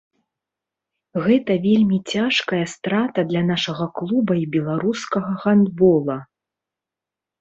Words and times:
Гэта 1.25 1.57
вельмі 1.65 1.99
цяжкая 2.15 2.63
страта 2.73 3.27
для 3.33 3.43
нашага 3.53 3.85
клуба 4.01 4.33
і 4.45 4.49
беларускага 4.57 5.31
гандбола. 5.45 6.17